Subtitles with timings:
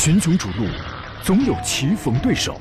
[0.00, 0.64] 群雄逐鹿，
[1.24, 2.60] 总有棋逢对手，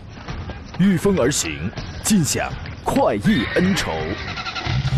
[0.79, 1.69] 御风而行，
[2.03, 2.51] 尽享
[2.83, 3.91] 快意恩仇。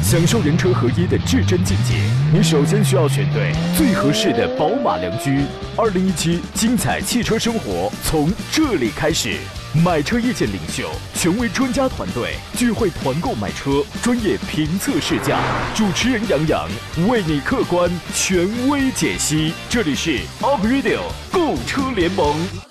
[0.01, 1.95] 享受人车合一的至臻境界，
[2.31, 5.41] 你首先需要选对最合适的宝马良驹。
[5.75, 9.35] 二零一七精彩汽车生活从这里开始。
[9.73, 15.39] 买车意见领袖，权威专家团队聚会团购买车，专业评测试驾，
[15.75, 16.67] 主持人杨洋
[17.07, 19.53] 为你客观权威解析。
[19.69, 22.68] 这里是 Up Radio 购车联盟。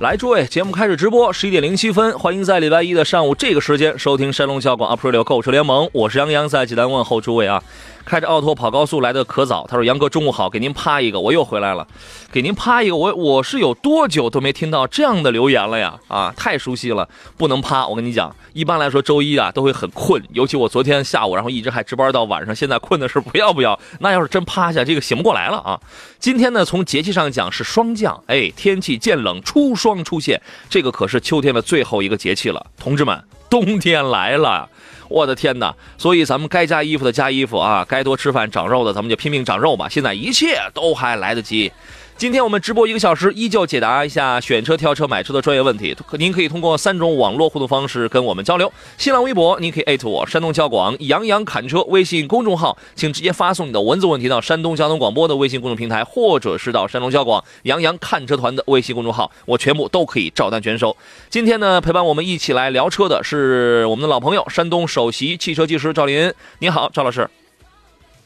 [0.00, 7.62] 来，诸位，节目开始直播，十一点零七分，欢迎在礼拜一的上午这个时间收听山东交广 Aprilio 购车联盟，我是杨洋，在济南问候诸位啊。
[8.04, 11.86] 开着奥拓跑高速来的可早，他说：“杨哥中午好，给您趴一个，我又回来了，
[12.32, 15.98] 给您趴一个，我我是有多久都没听到这样的留言了呀？
[16.08, 17.86] 啊，太熟悉了，不能趴。
[17.86, 23.78] 我跟你讲，一般来说周一啊都会很困，尤其我昨天下午，然后一直还值班到晚上，现在困的是不要不要。
[24.00, 25.80] 那要是真趴下，这个醒不过来了啊。
[26.18, 34.70] 今天呢，从节气上讲是霜降，哎，天气渐冷，初霜出现，这个可是秋天的最后一个节气了，同志们，冬天来了。”
[35.10, 35.74] 我的天哪！
[35.98, 39.88] 所以咱们该加衣服的加衣服啊，该多吃饭长肉的咱们就拼命长肉吧。
[39.88, 41.72] 现在一切都还来得及。
[42.20, 45.96] 今天我们直播一个小时，依旧解答一下选车、挑车、买车的专业问题。
[46.18, 60.94] 您可以通过三种网络互动方式跟我们交流：新浪微博，您可以艾特我山东交广杨洋侃车；微信公众号，请直接发送你的文字问题到山东交通广播的微信公众平台，或者是到山东交广杨洋看车团的微信公众号，我全部都可以照单全收。
[61.30, 66.30] 今天呢，陪伴我们一起来聊车的是我们的老朋友，山东首席汽车技师赵林。
[66.58, 67.26] 你好，赵老师。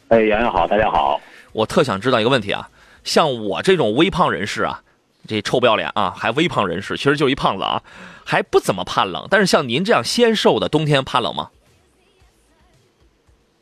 [0.09, 1.21] 哎，杨洋好，大家好。
[1.53, 2.69] 我特想知道一个问题啊。
[3.05, 4.83] 像我这种微胖人士啊，
[5.29, 7.83] 这臭不要脸啊，还微胖人士，其实就一胖子啊，
[8.25, 9.27] 还不怎么怕冷。
[9.31, 11.51] 但是像您这样纤瘦的，冬天怕冷吗？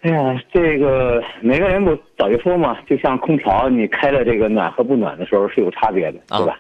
[0.03, 6.59] 哎呀，这个每个人不早就说嘛，就像空调，你开的这个暖和不暖的时候是有差别的，对吧？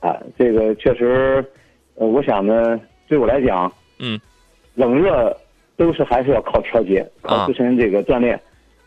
[0.00, 1.44] 啊，这个确实，
[1.94, 4.20] 呃，我想呢，对我来讲，嗯，
[4.74, 5.36] 冷热
[5.76, 8.40] 都是还是要靠调节，靠自身这个锻炼。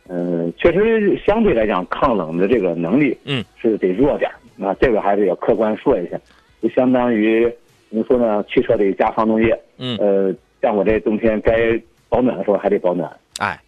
[0.07, 6.19] 嗯，确实相对来讲，抗冷的这个能力，嗯，是得弱点那这个还是要客观说一下，
[6.61, 7.51] 就相当于
[7.89, 8.43] 怎么说呢？
[8.43, 9.59] 汽车得加防冻液。
[9.77, 13.11] 嗯，呃，像我这冬天该保暖的时候还得保暖。
[13.39, 13.59] 哎，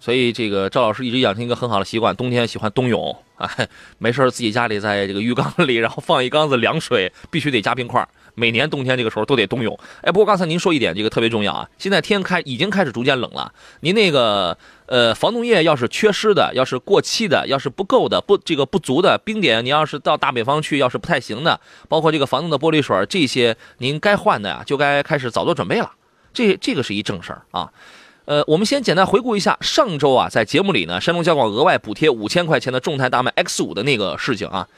[0.00, 3.14] 所以这个赵老师一直养成一个很好的习惯，冬天喜欢冬泳。
[3.36, 8.06] 哎，没事自己家里在这个浴缸里，然后放一缸子凉水，必须得加冰块。
[8.34, 9.78] 每年冬天这个时候都得冬泳。
[10.00, 11.68] 哎，不过刚才您说一点，这个特别重要啊。
[11.76, 14.56] 现在天开已经开始逐渐冷了，您那个。
[14.92, 21.58] 呃，防冻液要是缺失的，要是过期的，要是不够的，不这个不足的冰点，你要是到大北方去，要是不太行的，
[21.88, 25.90] 包括这个防冻的玻璃水，这些您该换的呀，就该开始早做准备了。
[26.34, 27.72] 这这个是一正事儿啊。
[28.26, 34.68] 呃，我们先简单回顾一下上周啊，在节目里呢，山东交广额外补贴五千块钱的众泰大迈 X 五的那个事情啊。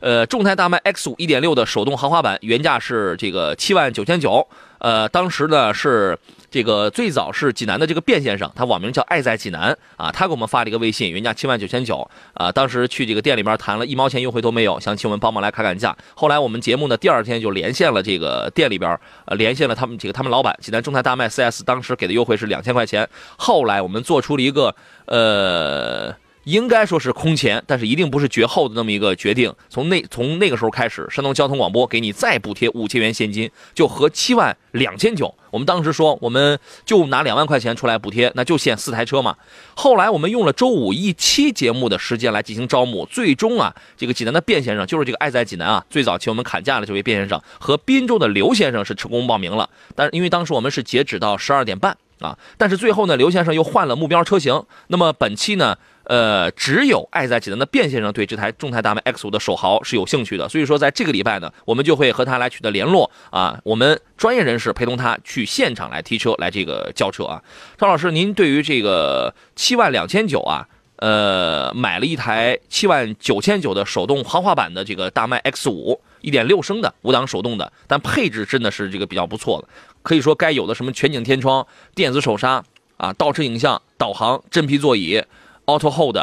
[0.00, 4.48] 呃，众泰大迈 X 五一点六的手动豪华版原价是这个七万九千九，
[4.80, 6.18] 呃，当时呢是。
[6.52, 15.96] 这个最早是济南的这个卞先生，他网名叫爱在济南啊，他给我们发了一个微信，原价七万九千九啊，当时去这个店里边谈了一毛钱优惠都没有，想请我们帮忙来砍砍价。
[16.16, 24.74] 后来我们节目呢第二天就连线了这个店里边，呃，连线了他们几个他们老板，济南中泰大迈 4S 当时给的优惠是两千块钱，后来我们做出了一个
[25.04, 26.12] 呃。
[26.44, 29.52] 应该说是空前，但是一定不是绝后的那么一个决定。
[29.68, 35.34] 从那从那个时候开始，山东交通广播给你再补贴五千元现金，就合七万两千九。
[35.50, 39.36] 我们当时说，我们就拿两万块钱出来补贴，那就限四台车嘛。
[39.74, 55.76] 后来我们用了周五一期节目的时间来进行招募，最终啊，这个济南的卞先生就是这个爱在济南啊，最早请我们砍价的这位卞先生和滨州的刘先生是成功报名了，但是因为当时我们是截止到十二点半啊，但是最后呢，刘先生又换了目标车型，那么本期呢。
[56.04, 67.40] 呃，只有爱在济南的卞先生对这台众泰大迈 X 五的首豪是有兴趣的，所以说在这个礼拜呢，我们就会和他来取得联络啊，我们专业人士陪同他去现场来提车，来这个交车啊。
[67.78, 70.66] 张老师，您对于这个七万两千九啊，
[70.96, 79.68] 呃，买了一台七万九千九的手动豪华版的这个大迈 X 五，一点六升的五档手动的，但配置真的是这个比较不错的，
[80.02, 81.64] 可以说该有的什么全景天窗、
[81.94, 82.64] 电子手刹
[82.96, 85.22] 啊、倒车影像、导航、真皮座椅。
[85.70, 86.18] Auto Hold，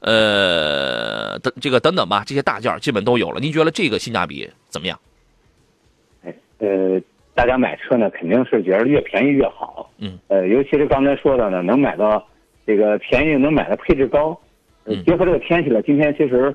[0.00, 3.40] 呃，等这个等等吧，这些大件基本都有了。
[3.40, 4.98] 您觉得这个性价比怎么样？
[6.24, 7.00] 哎，呃，
[7.34, 9.90] 大家买车呢，肯定是觉得越便宜越好。
[9.98, 10.18] 嗯。
[10.28, 12.26] 呃，尤其是刚才说的呢，能买到
[12.66, 14.38] 这个便宜，能买的配置高。
[15.04, 16.54] 结合这个天气了，今天其实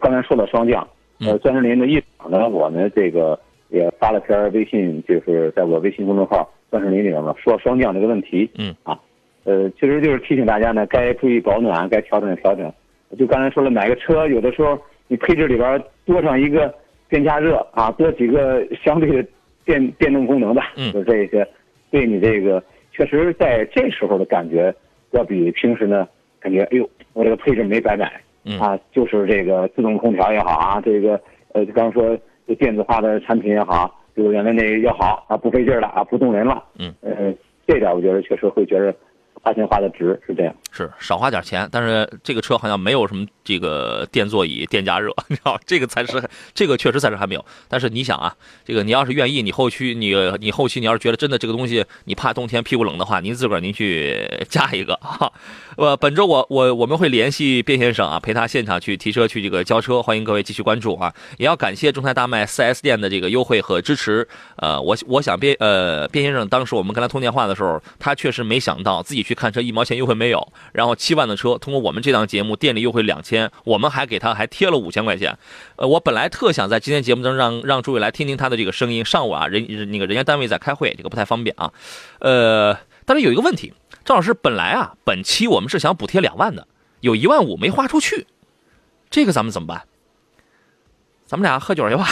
[0.00, 0.86] 刚才说到霜降，
[1.20, 3.38] 呃，钻石林的一场呢，我们这个
[3.68, 8.50] 也发了篇微信，就是在我微信公众号钻石林里面嘛，说霜降这个问题。
[8.56, 8.98] 嗯啊，
[9.46, 12.70] 呃，其实就是提醒大家呢，该注意保暖，该调整调整。
[13.16, 14.76] 就刚才说了，买个车有的时候
[15.06, 16.74] 你配置里边多上一个
[17.08, 19.28] 电加热啊，多几个相对的
[19.64, 21.46] 电电动功能吧，嗯就这些，
[21.92, 22.60] 对你这个
[22.90, 24.74] 确实在这时候的感觉
[25.12, 26.08] 要比平时呢
[26.40, 28.12] 感觉，哎呦，我这个配置没白买。
[28.48, 31.20] 嗯啊，就是这个自动空调也好啊，这个
[31.52, 32.16] 呃，刚刚说
[32.46, 36.62] 这电子化的产品也好，比如原来那个要好啊，不费劲了啊，不动人了。
[36.78, 37.34] 嗯，呃，
[37.66, 38.94] 这点我觉得确实会觉得
[39.42, 40.54] 花钱花的值，是这样。
[40.72, 46.22] 是少花点钱，但是这个车好像没有什么这个电座椅、电加热，你知道，这个才是
[46.52, 47.44] 这个确实暂时还没有。
[47.68, 48.34] 但是你想啊，
[48.64, 55.30] 这个你要是愿意，你后期你你后期你要是觉得真的这个东西你怕冬天屁股冷的话，您自个儿您去加一个啊。
[55.76, 61.12] 呃，本周我我我们会联系卞先生啊，陪他现场去提车去这个交车，欢迎各位继续关注啊。
[61.36, 64.26] 也要感谢中泰大迈 4S 店的这个优惠和支持。
[64.56, 75.36] 呃，我我想卞呃卞先生当时我们跟他通电话的时候，他确实没想到自己去看车一毛钱优惠没有，然后七万的车通过我们这档节目店里优惠两千，我们还给他还贴了五千块钱。
[75.76, 81.70] 呃，我本来特想在今天节目中让让诸位来听听他的这个声音，上午啊人那个人家单位在开会，这个不太方便啊。
[82.20, 82.74] 呃，
[83.04, 83.74] 但是有一个问题。
[84.06, 86.68] 赵老师，本来啊，本期我们是想补贴两万的，
[87.00, 88.24] 有一万五没花出去，
[89.10, 89.82] 这个咱们怎么办？
[91.26, 92.06] 咱们俩喝酒去吧，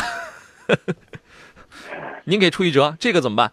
[2.27, 3.53] 您给出一折，这个怎么办？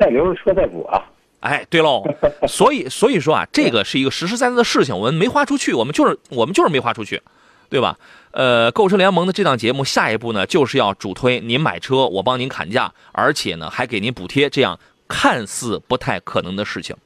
[0.00, 1.00] 再留着车再补啊！
[1.38, 2.02] 哎，对喽，
[2.48, 7.22] 所以所以说啊，这个是一个实实在在的事情，我们没花出去，我们就是我们就是没花出去，
[7.68, 7.96] 对吧？
[8.32, 16.96] 呃，购车联盟的这档节目下一步呢，就是要主推您买车，我帮您砍价，而且呢还给您补贴，这样看似不太可能的事情。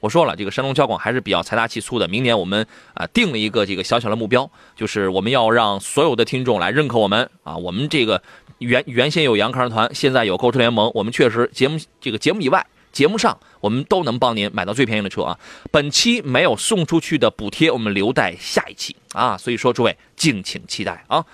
[0.00, 2.06] 我说了，这个山东交广还是比较财大气粗的。
[2.08, 7.56] 明年我们啊定了一个这个小小的目标，就是我们要让所有的听众来认可我们啊。
[7.56, 8.22] 我们这个
[8.58, 15.38] 原原先有杨康团，现在有购车联盟，我们确实节目这个节目以外，节目上我们都能帮您买到最便宜的车啊。
[15.70, 19.36] 本期没有送出去的补贴，我们留待下一期啊。
[19.36, 21.24] 所以说，诸位敬请期待啊。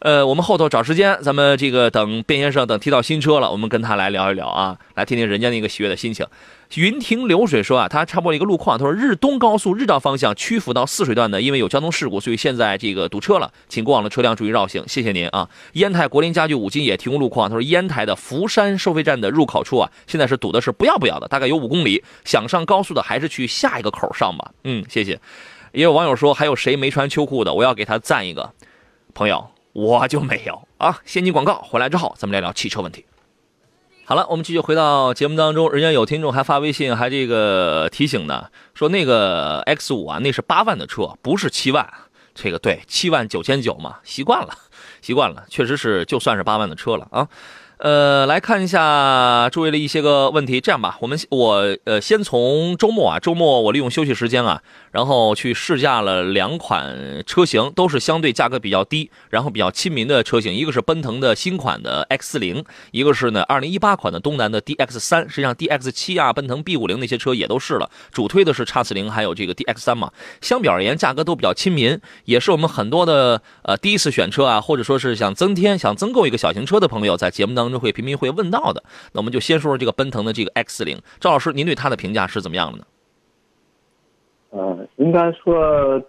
[0.00, 6.24] 呃，我们后头找时间，咱们这个等卞先生等提到新车了，我们跟他来聊一聊啊，来听听人家那个喜悦的心情。
[6.74, 15.48] 云亭流水说啊，他插播了一个路况，他说日东高速日照方向曲阜到泗水段呢，因为有交通事故，所以现在这个堵车了，请过往的车辆注意绕行，谢谢您啊。
[15.72, 24.52] 烟台国林家具五金也提供路况，他说烟台的福山收费站的入口处啊，现在是堵的是不要不要的，大概有五公里，想上高速的还是去下一个口上吧。
[24.64, 25.18] 嗯，谢谢。
[25.72, 27.54] 也有网友说，还有谁没穿秋裤的？
[27.54, 28.52] 我要给他赞一个，
[29.14, 29.48] 朋友。
[29.74, 30.98] 我就没有啊！
[31.04, 33.04] 先进广告，回来之后咱们聊聊汽车问题。
[34.08, 35.70] 好了，我们继续回到节目当中。
[35.70, 41.86] 人家有听众还发微信，还这个提醒呢，说那个 X 五啊，那是八万的车，不是七万。
[42.34, 44.54] 这个对，七万九千九嘛，习惯了，
[45.02, 47.28] 习惯了，确实是就算是八万的车了啊。
[47.78, 50.60] 呃，来看一下诸位的一些个问题。
[50.60, 54.60] 这样吧，我们我呃先从周末啊，周末我利用休息时间啊，
[54.90, 60.52] 然后去试驾了两款车型，都是相对价格比较低，然后比较亲民的车型。
[60.52, 65.28] 一个是奔腾的新款的 X 零，一个是呢二零一八款的东南的 DX 三。
[65.28, 70.10] 实际上 DX 七啊，奔腾 B 五零那些车也都是了，主推的是 X 四零还有这个 DX 三嘛。
[70.40, 77.78] 相比而言，价格都比较亲民，也是我们很多的呃第一次选车啊，或者说是想增添、想增购一个小型车的朋友，在节目当中。
[77.78, 78.82] 中会频频会问到的，
[79.12, 82.84] 那我们就先说说这个奔腾的这个 X 零，赵老师，您对它的评价是怎么样的呢？
[84.50, 86.02] 呃，应该说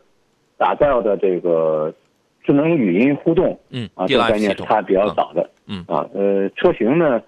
[0.57, 1.93] 打造的这个
[2.43, 7.21] 智能语音互动，嗯啊，这个概念是它比较早的，嗯啊，呃，车型呢，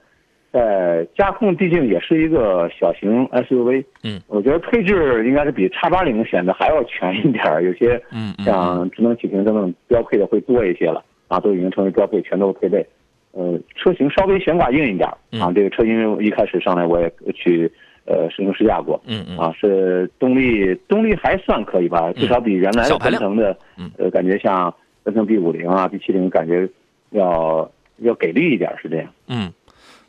[0.51, 12.83] 在驾控毕竟也是一个小型 SUV，嗯，我觉得配置应该是比叉八零显得还要全一点有些嗯像智能启停等等标配的会多一些了，啊，都已经成为标配，全都配备。
[13.31, 15.07] 呃，车型稍微悬挂硬一点
[15.41, 17.71] 啊，这个车型一开始上来我也去
[18.05, 23.57] 呃试乘试驾过，嗯嗯啊，是动力动力还算可以吧，至少比原来的奔腾的，
[23.97, 24.73] 呃，感觉像
[25.03, 26.69] 奔腾 B 五零啊、B 七零感觉
[27.11, 29.07] 要要给力一点，是这样。
[29.27, 29.51] 嗯。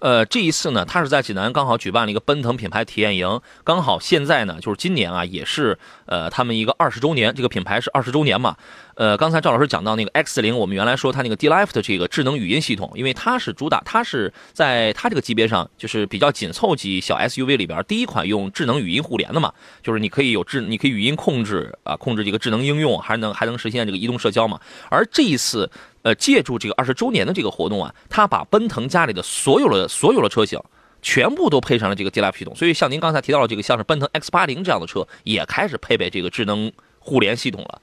[0.01, 8.57] 呃，这一次呢，他是在济南刚好举办了一个奔腾品牌体验营，刚好现在呢，就是今年啊，也是呃他们一个二十周年，这个品牌是二十周年嘛。
[8.95, 24.61] 呃，刚才赵老师讲到那个 X 零，我们原来说它那个 D Life 的这个智能语音系统，因为它是主打，它是在它这个级别上，就是比较紧凑级小 SUV 里边第一款用智能语音互联的嘛，就是你可以有智，你可以语音控制啊，控制这个智能应用，还能还能实现这个移动社交嘛。
[24.89, 25.71] 而这一次。
[26.05, 30.61] 呃，借助这个二十周年的这个活动啊，他把奔腾家里的所有的所有的车型，
[31.01, 32.57] 全部都配上了这个 D Life 系统。
[32.57, 37.81] 所以像您刚才提到的这个，像是奔腾 X 八零这样的车，也开始配备这个智能互联系统了。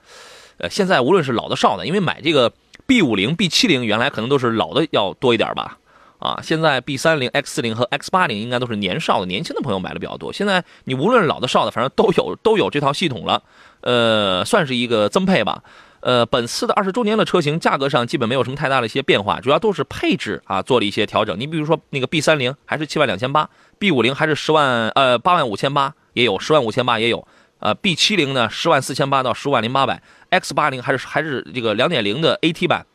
[0.60, 2.52] 呃，现在无论是老的少的，因为买这个
[2.86, 5.78] B 五零、B 七零，原来可能都是老的要多一点吧。
[6.20, 6.40] 啊。
[6.44, 10.32] 现在 B 三零、X 四零和 X 八零应该都是年少的、年轻的朋友买的比较多。
[10.34, 13.42] 现在你无论老的少的，反正都有都有这套系统了，
[13.82, 15.64] 呃，算是一个增配吧。
[16.02, 21.38] 呃，本次的二十周年的车型价格上基本没有什么太大的一些变化，主要都是配置啊做了一些调整。
[21.38, 27.28] 你比如说那个 B 三零还是七万两千八，B 五零还是十万呃八万五千八也有，十万五千八也有。
[27.60, 32.86] 呃，B 七零呢十万四千八到十五万零八百，X 八零还是还是这个两点零的 AT 版，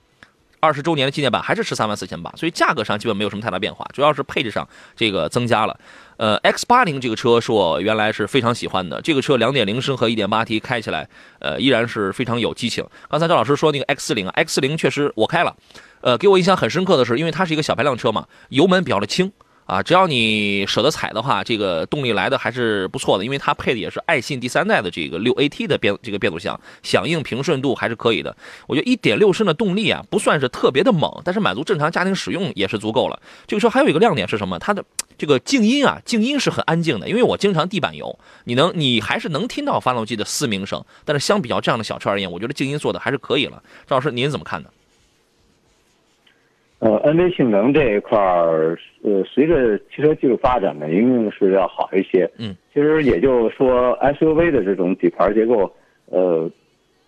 [0.61, 4.67] 二十周年的纪念版还是十三万四千八，所以价格上基本没有什么太大变化，主要是配置上
[4.97, 5.79] 这个增加了。
[6.17, 11.09] 呃，X 八零这个车是我原来是非常喜欢的，这个车两点零升和一点八 T 开起来，
[11.41, 12.87] 呃，依然是非常有激情。
[13.11, 15.55] 刚才赵老师说那个 X 四零啊，X 四零确实我开了，
[16.01, 19.31] 呃，给我印象很深刻的是，因为它是一个小排量车嘛，油门比较的轻。
[19.67, 28.37] 啊，只要你舍得踩的话，这个动力来的还是不错的，因为它配的也是爱信第三代的这个六 AT 的变这个变速箱，响应平顺度还是可以的。
[28.67, 33.21] 我觉得一点六升的动力啊，不算是特别的猛，但是满足正常家庭使用也是足够了。
[33.47, 34.59] 这个车还有一个亮点是什么？
[34.59, 34.85] 它的
[35.17, 40.85] 这个静音啊，静音是很安静的，因为我经常地板油，你能你还是能听到发动机的嘶鸣声。
[41.07, 43.63] 但是相比较这样的小车而言，我觉得静音做的还是可以了。
[43.87, 44.69] 赵老师您怎么看呢？
[46.81, 52.29] 呃，NV 性能这一块儿，呃，随着汽车技术发展呢，一定是要好一些。
[52.39, 55.73] 嗯，其实也就是说，SUV 的这种底盘结构，
[56.11, 56.51] 呃，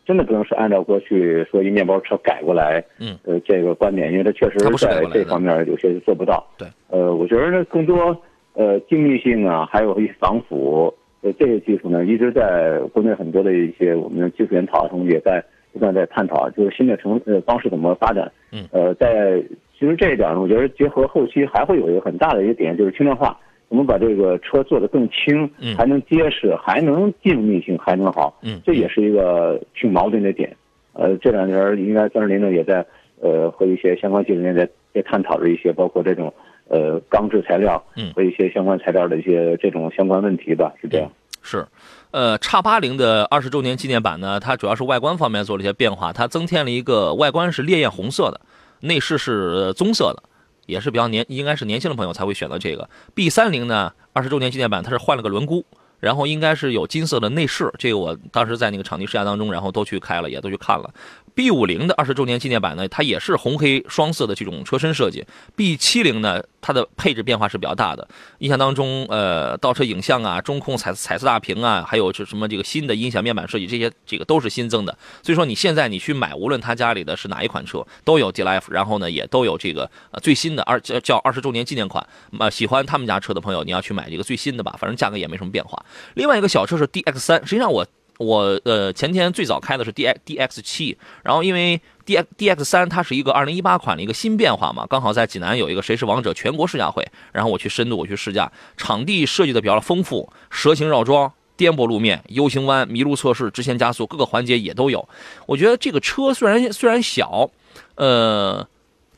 [0.06, 2.82] 真的不能是按照过去说一面包车改过来。
[2.98, 6.46] 嗯，呃，这个观点，因为它确实在这方面有些做不到。
[6.56, 8.16] 对，呃，我觉得呢，更多
[8.54, 15.44] 呃静谧性啊，还有一些防腐，呃，这些技术呢，一直在国内很多的一些我们的技术研讨中也在
[15.76, 18.32] 不断在探讨，就是新的城呃方式怎么发展。
[18.50, 19.38] 嗯，呃，在
[19.78, 30.56] 其实这一点呢，我觉得结合后期还会有一个很大的一个点，就是轻量化，我们把这个车做得更轻，还能结实，还能静谧性还能好，嗯，这也是一个挺矛盾的点。
[30.94, 32.82] 呃，这两年应该三十林呢也在
[33.20, 36.32] 呃和一些相关技术人员在在探讨着一些包括这种
[36.68, 41.10] 呃钢制材料，嗯，和一些相关材料的一些这种相关问题吧，是这样。
[41.46, 41.66] 是，
[42.10, 48.40] 呃，叉八零的二十周年纪念版呢，它主要是外观方面做了一些变化，它增添了一个外观是烈焰红色的。
[48.80, 50.22] 内饰是棕色的，
[50.66, 53.92] 也是比较年，应该是年轻的朋友才会选择这个 B 三零呢。
[54.12, 55.64] 二十周年纪念版它是换了个轮毂，
[56.00, 57.72] 然后应该是有金色的内饰。
[57.78, 60.90] 这个我当时在那个场地试驾当中，然后都去开了，也都去看了。
[61.36, 65.22] B 五零的二十周年纪念版呢，它也是红黑双色的这种车身设计。
[65.54, 68.08] B 七零呢，它的配置变化是比较大的。
[68.38, 74.96] 印象当中，呃，倒车影像啊，中控彩彩色大屏啊，还有是什么这个新的音响面板设计，这些这个都是新增的。
[75.22, 82.02] 所以说，你现在你去买，无论他家里的是哪一款车，都有 Dlife，然后呢，也都有这个呃最新的二叫叫二十周年纪念款。
[82.38, 85.84] 呃，喜欢他们家车的朋友，你要去买这个最新的吧，反正价格也没什么变化。
[86.14, 87.86] 另外一个小车是 DX 三，实际上我。
[88.18, 105.06] 我呃前天最早开的是 D D X 七，然后因为 D D X 三它是一个二零一八款的一个新变化嘛，刚好在济南有一个谁是王者全国试驾会，然后我去深度我去试驾，场地设计的比较丰富，蛇形绕桩、颠簸路面、U 型弯、麋鹿测试、直线加速各个环节也都有。
[105.46, 107.50] 我觉得这个车虽然虽然小，
[107.96, 108.66] 呃，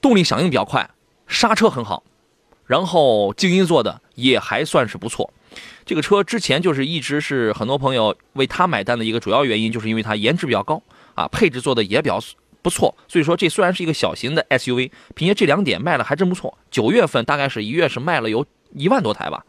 [0.00, 0.90] 动力响应比较快，
[1.26, 2.02] 刹车很好，
[2.66, 5.32] 然后静音做的也还算是不错。
[5.84, 10.82] 这个车之前就是一直是很多朋友为它买单的一个主要原因，就是因为它颜值比较高
[11.14, 12.20] 啊，配置做的也比较
[12.60, 12.94] 不错。
[13.08, 16.58] 所以说，这虽然是一个小型的 SUV，凭借这两点卖了还真不错。
[16.70, 19.46] 九月份大概是一月是卖了有一万多台吧，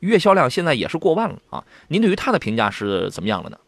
[0.00, 1.64] 月销量现在也是过万了啊。
[1.88, 3.58] 您对于它的评价是怎么样了呢？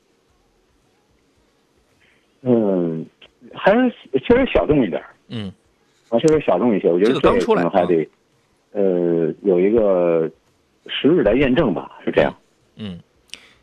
[2.43, 3.07] 嗯，
[3.55, 5.50] 还是确实小众一点嗯，
[6.11, 6.91] 啊，确实小众一些。
[6.91, 8.07] 我觉得这个刚出来还得
[8.73, 10.31] 呃有一个。
[10.87, 12.35] 时日来验证吧，是这样。
[12.77, 12.99] 嗯，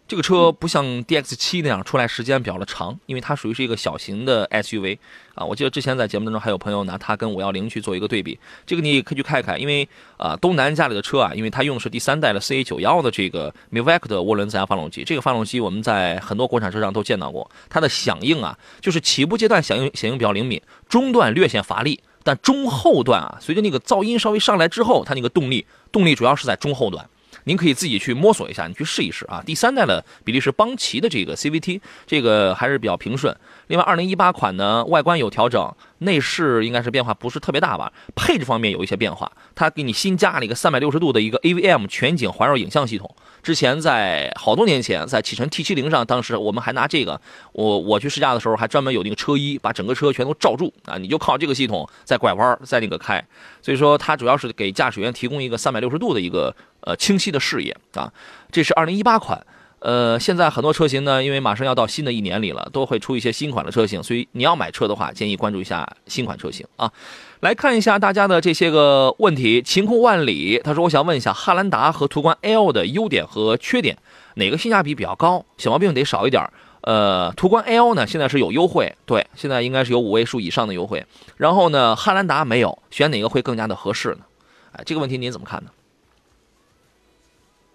[0.08, 4.98] 这个车不像 DX 七那样出来时间比较的长，因为它属于是一个小型的 SUV
[5.36, 5.46] 啊。
[5.46, 9.60] 我记得之前在节目当中还有朋友拿它跟五幺零去做一个对比，这个你可以去看看。
[9.60, 22.00] 因为啊，东南家里的车啊，因为它用的是第三代的 CA 九幺的这个 Mivec 的涡轮增压发动机，这个发动机我们在很多国产车上都见到过，它的响应啊，就是起步阶段响应响应比较灵敏，中段略显乏力。
[22.30, 27.04] 但中后段啊，随着那个噪音稍微上来之后，它那个动力动力主要是在中后段。
[27.46, 29.42] 您可以自己去摸索一下，你去试一试啊。
[29.44, 33.36] 第三代的比利时邦奇的这个 CVT，这个还是比较平顺。
[33.70, 37.94] 另外，二零一八款呢，外观有调整，内饰应该是变化不是特别大吧。
[38.16, 43.16] 配置方面有一些变化，它给你新加了一个三百六十度的一个 AVM 全景环绕影像系统。
[43.44, 47.22] 之前在好多年前，在启辰 T 七零上，当时我们还拿这个，
[47.52, 53.24] 我我去试驾的时候，还专门有那个车衣把整个车全都罩住啊，你就靠这个系统在拐弯，在那个开。
[53.62, 58.12] 所以说，它主要是给驾驶员提供一个三百六十度的一个呃清晰的视野啊。
[58.52, 59.46] 这是二零一八款。
[59.80, 66.92] 呃，现在很多车型呢，因为马上要到新的一年里了，都会出一些新款的车型，所以你要买车的话，建议关注一下新款车型啊。
[67.40, 73.98] 来看一下大家的这些个问题，晴空万里，他说我想问一下，汉兰达和途观 L 的优点和缺点，
[74.36, 76.46] 哪个性价比比较高，小毛病得少一点？
[76.82, 81.06] 呃，途观 L 呢，现在是有优惠，对，现在应该是有五位数以上的优惠。
[81.38, 84.20] 然后呢，汉兰达没有，选哪个会更加的合适呢？
[84.74, 85.70] 哎，这个问题您怎么看呢？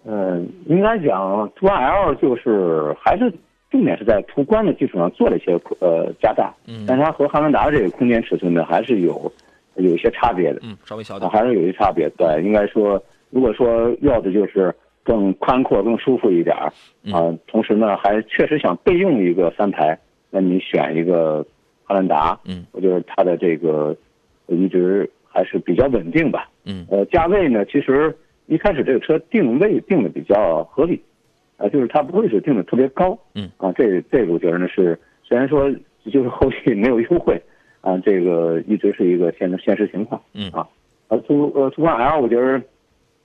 [0.07, 3.33] 嗯，应该讲途观 L 就是还是
[3.71, 9.31] 重点是在途观的基础上做了一些呃加大，嗯，但它和汉兰达这个空间尺寸呢还是有
[9.75, 12.07] 有一些差别的，嗯，稍微小点，还是有一些差别。
[12.11, 16.71] 对，应该说，如果说要的就是更宽阔、更舒服一点儿
[17.11, 19.97] 啊，同时呢还确实想备用一个三排，
[20.29, 21.43] 那你选一个
[21.83, 23.95] 汉兰达，嗯，我觉得它的这个
[24.45, 28.15] 一直还是比较稳定吧，嗯，呃，价位呢其实。
[28.47, 31.01] 一开始这个车定位定的比较合理，
[31.57, 35.71] 啊，就是它不会是定的特别高，嗯，啊，这这个我觉得呢是虽然说
[36.11, 37.41] 就是后期没有优惠，
[37.81, 40.49] 啊，这个一直是一个现现实情况，嗯。
[40.51, 40.67] 啊，
[41.07, 42.61] 呃途呃途观 L 我觉得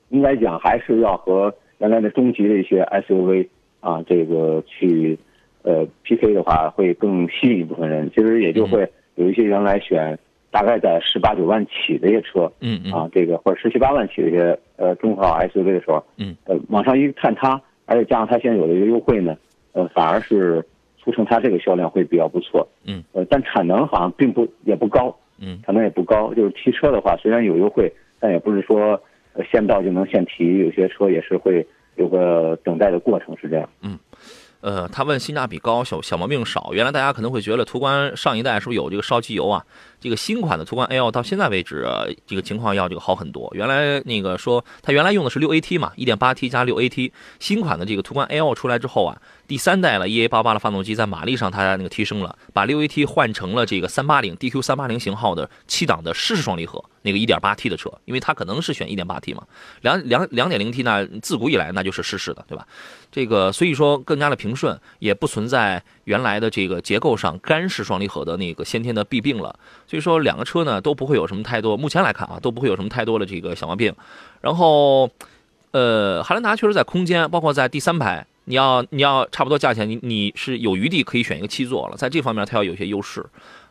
[0.09, 3.47] 应该讲还是要和原来的中级的一些 SUV
[3.81, 5.19] 啊这个去
[5.62, 10.19] 呃 PK 的话会更吸引一部分人，其实也就会有一些原来选。
[10.50, 12.92] 大概在十八九万起的一些车，嗯嗯。
[12.92, 19.37] 啊，这个或者十七八万起的一些呃中号 SUV 的时候，嗯，呃，往上一看它，而且加上它现在有的一个优惠呢，
[19.73, 20.64] 呃，反而是
[20.99, 29.00] 促成它这个销量会比较不错，嗯，呃，但产能好像并不也不高，嗯，产能也不高，就是提车的话虽然有优惠，但也不是说
[29.35, 31.66] 呃现到就能现提，有些车也是会
[31.97, 33.99] 有个等待的过程，是这样，嗯。
[34.61, 36.71] 呃，他问性价比高，小小毛病少。
[36.73, 39.64] 原来大家可能会觉得途观上一代是不是有这个烧机油啊？
[39.99, 41.87] 这个新款的途观 L 到现在为止，
[42.26, 43.50] 这个情况要这个好很多。
[43.55, 47.11] 原来那个说他原来用的是六 AT 嘛，一点八 T 加六 AT。
[47.38, 49.17] 新款的这个途观 L 出来之后啊，
[49.50, 59.42] 第三代了 EA 八八的发动机在马力上它那个提升了，把六 AT 换成了这个三八零 DQ 三八零型号的七档的湿式双离合那个一点八 T 的车，因为它可能是选一点八 T 嘛，
[59.80, 62.64] 两两两点零 T 那自古以来那就是湿式的，对吧？
[63.11, 69.59] 这个所以说更加的平顺，也不存在原来的这个结构上干式双离合的那个先天的弊病了。
[69.88, 73.92] 所以说两个车呢都不会有什么太多，目前来看啊都不会有什么太多的这个小毛病。
[74.42, 75.11] 然后，
[75.72, 83.25] 呃，汉兰达确实在空间，包括在第三排，你要你要差不多价钱，你你是有余地可以选一个七座了，在这方面它要有些优势。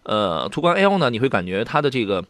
[0.03, 2.23] 呃，途观 L 呢，你会感觉它的这个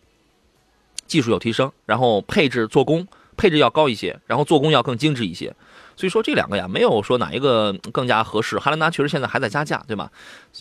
[1.06, 3.08] 技术有提升，然后配置做工
[3.38, 5.56] 配置要高一些，然后做工要更精致一些。
[5.96, 8.58] 所以说这两个呀，没有说哪一个更加合适。
[8.58, 10.12] 汉兰达确实现在还在加价，对吧？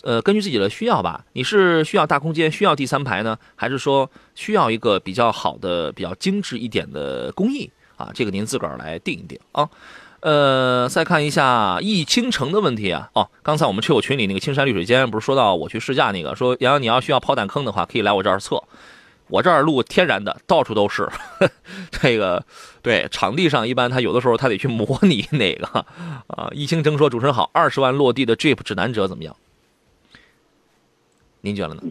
[0.03, 8.11] 呃，根据自己的需要吧，你是需要大空间，需要第三排呢，还是说需要一个比较好的、比较精致一点的工艺啊？
[8.13, 9.67] 这个您自个儿来定一定啊。
[10.21, 13.09] 呃，再看一下易倾城的问题啊。
[13.13, 18.61] 哦，刚才我们车友群里那个青山绿水间不是说到我去试驾那个，说杨洋你要需要刨弹坑的话，可以来我这儿测。
[19.27, 21.07] 我这儿路天然的，到处都是。
[21.91, 22.43] 这个
[22.81, 25.85] 对场地上一般他有的时候他得去模拟那个
[26.25, 26.49] 啊。
[26.51, 29.35] 易倾城说：“主持人好，二十万落地的 Jeep 指南者怎么样？
[31.41, 31.83] 您觉得呢？”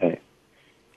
[0.00, 0.18] 哎，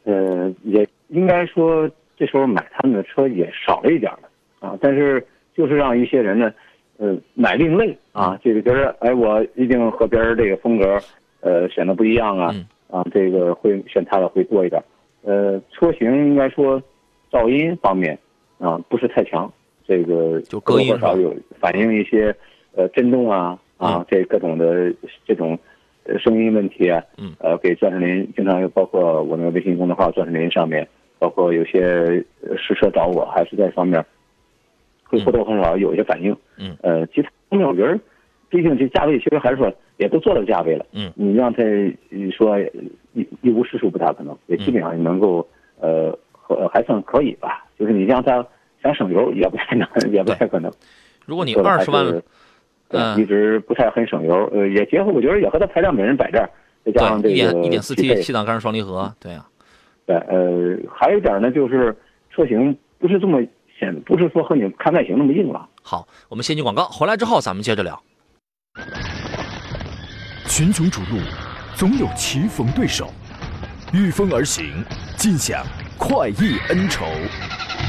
[0.03, 4.77] 呃，也应该说这时候买他们的车也少了一点了啊。
[4.81, 6.53] 但是就是让一些人呢，
[6.97, 10.99] 呃，买另类啊，这个觉得哎，我一定和别人这个风格
[11.41, 12.53] 呃显得不一样啊
[12.89, 14.81] 啊，这个会选他的会多一点。
[15.23, 16.81] 呃，车型应该说，
[17.31, 18.17] 噪音方面
[18.59, 19.51] 啊不是太强，
[19.87, 22.35] 这个就隔音少有反映一些
[22.75, 24.93] 呃震动啊啊这各种的
[25.25, 25.57] 这种
[26.05, 27.33] 呃声音问题啊，嗯。
[27.39, 30.87] 呃给钻石林经常有包括我那个微信公众号钻石林上面，
[31.19, 32.23] 包括有些
[32.57, 34.03] 试车找我还是在方面
[35.17, 37.99] 会或多或少有一些反应，嗯呃其他方面我觉得，
[38.49, 41.63] 毕竟这价位其实还是说也都做到价位了，嗯你让他
[42.35, 42.57] 说。
[43.15, 45.47] 一一无是处不大可能，也基本上能够
[45.79, 47.63] 呃和还算可以吧。
[47.77, 48.43] 就是你让他
[48.81, 50.71] 想省油也不太能，也不太可能。
[51.27, 52.03] 如果你二十万，
[52.87, 56.49] 嗯，一直不太很省油，呃，也结合我觉得也和它排量本身摆这儿，
[56.83, 59.47] 再加上这个一点一点四 T 七档干式双离合，对啊。
[60.07, 61.95] 对，呃，还有一点呢，就是
[62.31, 63.43] 车型不是这么
[63.83, 65.67] 显，不是说和你看外形那么硬了。
[65.81, 68.01] 好，我们先进广告，回来之后咱们接着聊。
[70.47, 71.19] 群雄逐鹿。
[71.75, 73.11] 总有棋逢对手，
[73.93, 74.85] 御风而行，
[75.17, 75.65] 尽享
[75.97, 77.03] 快意恩仇。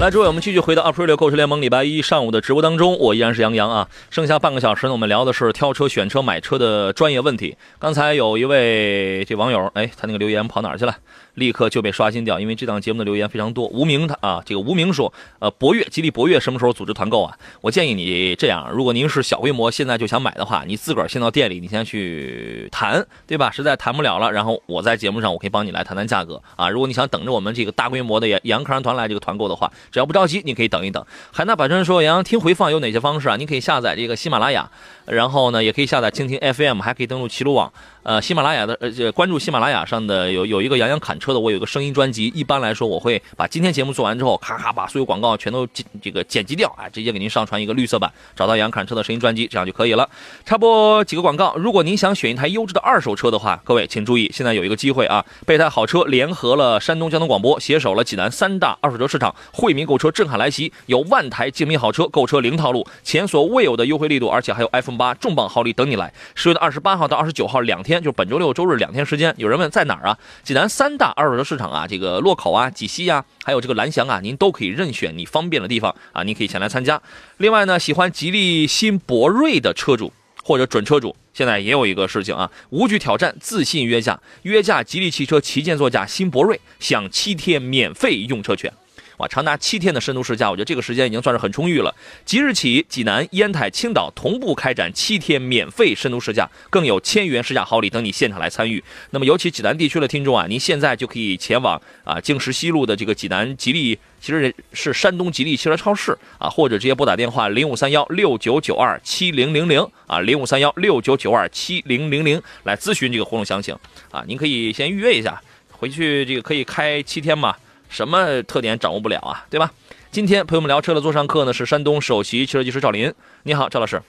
[0.00, 3.86] 来，诸位，我们继续回到 April 购车联盟礼拜一上午的直播当中，我依然是杨洋啊。
[4.08, 7.54] 剩下半个小时呢，我们聊的是挑车、选车、买车的专业问题。
[7.78, 10.96] 刚才有一位这网友，哎，他那个留言跑哪儿去了？
[11.34, 13.66] 立刻就被刷新掉，因为这档节目的留言非常多。
[13.68, 17.36] 无名他啊，这个无名说，呃，博越吉利博越什么时候组织团购啊？
[17.60, 23.50] 我建议你这样，如果您是小规模，现在就想买的话，你自个儿先到店里，你先去谈，对吧？
[23.50, 26.68] 实在谈不了了，然后我在节目上我可以帮你来谈谈价格啊。
[26.70, 31.04] 如果你想等着我们这个大规模的杨洋客栈团来这个团购的话，只要不着急，你可以等一等。
[31.32, 33.36] 海纳百川说，杨洋听回放有哪些方式啊？
[33.36, 34.70] 你可以下载这个喜马拉雅，
[35.06, 37.72] 然后呢，也可以下载蜻蜓 FM，还可以登录齐鲁网。
[38.02, 42.32] 呃，喜马拉雅的呃，关注喜马拉雅上的有有一个杨洋侃车的，我有个声音专辑。
[42.34, 50.08] 一般来说，我会把今天节目做完之后，咔咔把所有广告全都剪这个剪辑掉，啊，直接给您上传一个绿色版，找到杨洋侃车的声音专辑，这样就可以了。
[50.46, 66.12] 插播几个广告，如果您想选一台优质的二手车的话，各位请注意，现在有一个机会啊，备胎好车联合了山东交通广播，携手了济南三大二手车市场，惠民购车震撼来袭，有万台精品好车购车零套路，前所未有的优惠力度，而且还有 iPhone 八重磅好礼等你来。
[66.34, 68.76] 十月的二十八号到二十九号两天，天就是本周六周日。
[68.76, 70.16] 两天时间，有人问在哪儿啊？
[70.44, 77.02] 济南三大二手车市场啊，这个洛口啊、济西啊，还有这个蓝翔啊，您都可以任选你方便的地方啊，您可以前来参加。
[77.38, 80.12] 另外呢，喜欢吉利新博瑞的车主
[80.44, 88.72] 或者准车主，现在也有一个事情啊，无惧挑战，自信约价，约价吉利汽车旗舰座驾新博瑞，享七天免费用车权。
[89.20, 91.94] 哇，长达七天的深度试驾，我觉得这个时间已经算是很充裕了。
[92.24, 98.82] 即日起，济南、烟台、青岛同步开展七天免费深度试驾，更有千元试驾好礼等你现场来参与。
[99.10, 113.76] 那么，尤其济南地区的听众啊，您现在就可以前往啊京石西路的这个济南吉利，其实是山东吉利汽车超市啊，或者直接拨打电话零五三幺六九九二七零零零啊，零五三幺六九九二七零零零来咨询这个活动详情
[114.10, 114.24] 啊。
[114.26, 115.38] 您可以先预约一下，
[115.72, 117.54] 回去这个可以开七天嘛。
[117.90, 119.70] 什么特点掌握不了啊，对吧？
[120.12, 124.00] 今天陪我们聊车的座上客呢是山东首席汽车技师赵林，你好，赵老师。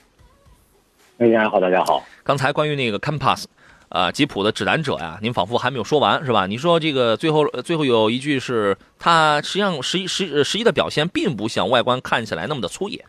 [1.18, 2.04] 哎，家好，大家好。
[2.22, 3.44] 刚才关于那个 Compass，
[3.88, 6.46] 啊，吉普的指南者呀，您仿佛还没有说完是吧？
[6.46, 13.04] 你说这个最后最后有一句是它实际上实实实际的表现并不像外观看起来那么的粗野。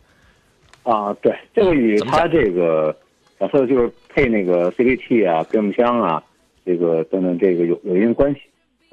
[0.81, 2.95] 啊，对，这个与它这个
[3.39, 6.23] 假设就是配那个 CVT 啊、变速箱啊，
[6.65, 8.41] 这个等等这个有有一定关系。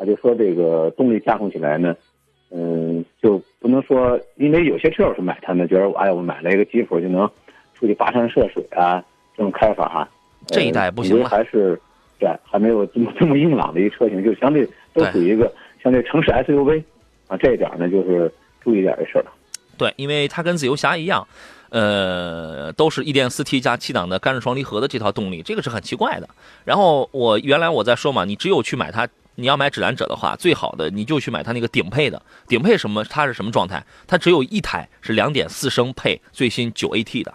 [0.00, 1.94] 他就说这个动力驾控起来呢，
[2.50, 7.30] 嗯，就不能说，因为有些车友是买它呢，觉得哎呀，我买了一个吉普就能
[7.74, 9.04] 出去跋山涉水啊，
[9.36, 10.08] 这种开法哈。
[10.46, 11.28] 这一代不行了。
[11.28, 11.78] 还是
[12.18, 16.82] 对，还没有这么这么硬朗的一车型，就相对都属于一个相对城市 SUV
[17.28, 18.32] 啊，这一点呢就是
[18.62, 19.24] 注意点的事儿。
[19.76, 21.28] 对，因为它跟自由侠一样，
[21.68, 26.28] 呃，都是一点四 T 加七档的干式双离合的这套动力，这个是很奇怪的。
[26.64, 29.06] 然后我原来我在说嘛，你只有去买它。
[29.36, 32.20] 你要买指南者的话，最好的你就去买它那个顶配的。
[32.46, 33.02] 顶配什么？
[33.04, 33.84] 它是什么状态？
[34.06, 37.32] 它只有一台是两点四升配最新九 AT 的，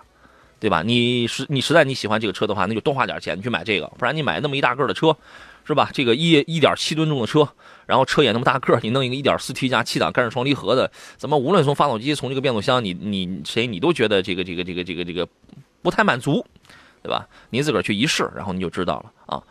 [0.60, 0.84] 对吧？
[0.84, 3.88] 你实你实在你喜欢这个车的话，那就多花点钱，去买这个。
[3.97, 5.17] 不然你买那么一大个的车，
[5.65, 5.89] 是吧？
[5.93, 7.47] 这个一一点七吨重的车，
[7.88, 15.27] 然后车也那么大个，你弄一个一点四 T 加七档干式双离合的，怎么无论从发动机从这个变速箱，你你谁你都觉得这个这个这个这个这个
[15.81, 16.45] 不太满足，
[17.01, 17.27] 对吧？
[17.49, 19.41] 你自个儿去一试，然后你就知道了啊。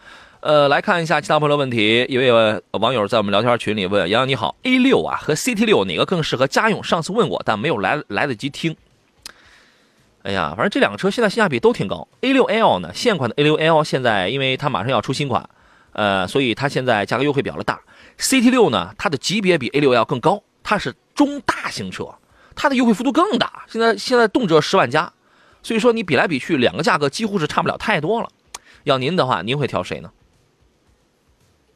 [0.44, 2.04] 呃，来看一下其他朋友的问题。
[2.07, 2.30] 一位
[2.72, 6.85] 网友在我们聊天群里问：“杨洋你好，A 六啊和 CT 六哪个更适合家用？
[6.85, 8.76] 上次问过，但没有来来得及听。”
[10.22, 12.07] 哎呀，反正这两个车现在性价比都挺高。
[12.20, 15.48] A 六 L 呢，现款的 A 六 L 现在因为它马上要出新款，
[15.92, 17.80] 呃，所以它现在价格优惠比较的大。
[18.18, 22.07] CT 六呢，它的级别比 A 六 L 更高，它是中大型车，
[22.54, 23.64] 它的优惠幅度更大。
[23.66, 25.11] 现在现在动辄十万加，
[25.62, 28.28] 所以说你比来比去，两个价格几乎是差不了太多了。
[28.83, 30.11] 要您的话，您会挑谁呢？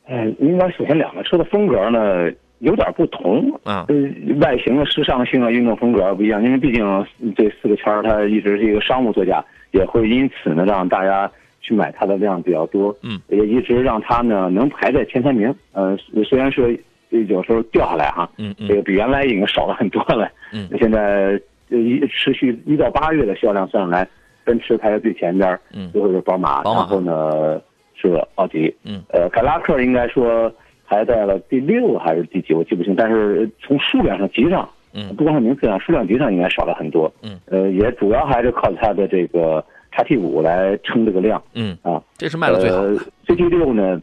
[0.08, 3.94] 嗯，应该首先两个车的风格呢有点不同啊，呃，
[4.40, 6.42] 外形的时尚性啊，运动风格不一样。
[6.42, 12.92] 因为毕竟这四个圈儿它一直是一个商务座驾，也会因此呢让大家去买它的量比较多。
[13.02, 15.54] 嗯，也一直让它呢能排在前三名。
[15.72, 16.66] 呃，虽然说
[17.10, 20.28] 有时候掉下来哈，嗯嗯，这个比原来已经少了很多了。
[20.52, 24.08] 嗯，现在一持续一到八月的销量算下来，
[24.42, 27.60] 奔驰排在最前边，嗯，最后是宝马，然后呢。
[28.00, 30.52] 是奥迪，嗯，呃，凯拉克应该说
[30.86, 32.94] 排在了第六还是第几，我记不清。
[32.94, 37.12] 但是从数量上、级上嗯不光是名次上，数量级上应该少了很多。
[37.22, 42.02] 嗯，呃，也主要还是靠它的这个叉 T 五来撑这个量嗯，啊。
[42.16, 42.78] 这是卖的最好。
[42.78, 44.00] 呃，CT 六呢，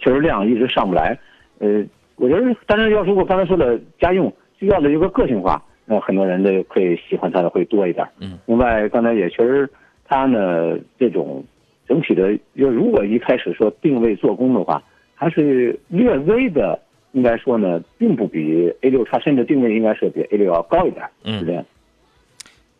[0.00, 1.16] 确实量一直上不来。
[1.58, 1.84] 呃，
[2.16, 8.06] 我觉得，但是要如果刚才说的家用需要的一个个性化，那很多人的会喜欢它的会多一点。
[8.20, 9.68] 嗯，另外刚才也确实，
[10.04, 11.44] 它呢这种
[11.88, 14.82] 整体的，就如果一开始说定位做工的话，
[15.14, 16.80] 还是略微的，
[17.12, 21.04] 应该说呢，并不比 A 六差，甚至定位应该是比 A 六要高一点。
[21.24, 21.64] 嗯是这样。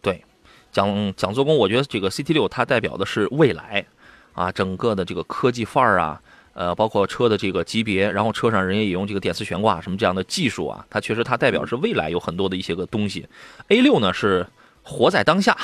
[0.00, 0.22] 对，
[0.70, 3.84] 讲讲做工，我觉得这个 CT 六它代表的是未来
[4.32, 6.20] 啊，整个的这个科技范儿啊，
[6.54, 13.26] 呃，包括车的这个级别，然后车上人也用这个电磁悬挂什么这样的技术啊，它确实它代表是未来有很多的一些个东西。
[13.68, 14.46] A 六呢是
[14.82, 15.56] 活在当下，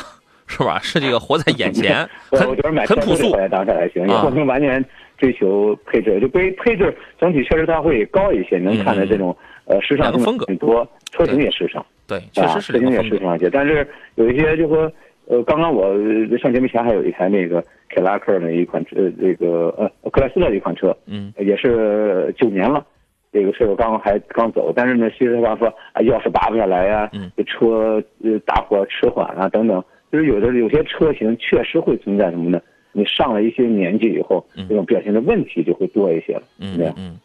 [0.48, 0.78] 是吧？
[0.80, 4.84] 是这个活在眼前， 我很我觉得买车很朴素当下还行，也啊不能完全
[5.16, 6.18] 追求配置。
[6.20, 13.02] 就配配置整体确实它会高一些，能看的这种呃时尚风格很多，车型也时尚，对，确实是啊、车型也。
[13.02, 13.50] 时尚一些。
[13.50, 14.90] 但是有一些就说
[15.26, 22.84] 呃，刚刚我呃上节目前还有一台那个凯拉克的一款车，呃这个呃克莱斯勒的一款车，嗯也是九年了。
[23.30, 32.60] 这个车我刚刚还刚走，但是呢，其实他刚说啊，钥匙拔不下来呀、嗯这车呃打火迟缓啊等等，就是有的有些车型确实会存在什么呢？
[32.92, 36.42] 你上了一些年纪以后，嗯这种表现的问题就会多一些了。
[36.58, 37.18] 嗯嗯。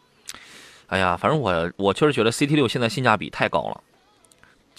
[0.88, 3.80] 哎呀，反正我我确实觉得 CT 六现在性价比太高了，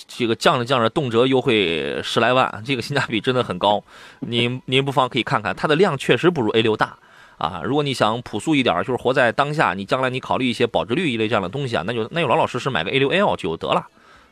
[0.08, 3.84] 这个降着降着动辄优惠十来万，这个性价比真的很高。
[4.20, 6.96] 您您不妨可以看看，它的量确实不如 A 六大
[7.38, 7.62] 啊。
[7.66, 13.88] 如果你想朴素一点，就是活在当下，你将来你考虑一些保值率一类这样的东西啊，那就那就老老实实买个 A 六 L 就得了，